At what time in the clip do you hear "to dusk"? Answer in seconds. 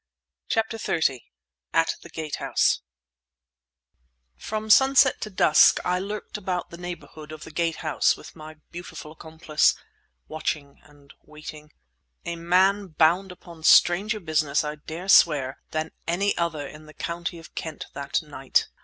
5.21-5.77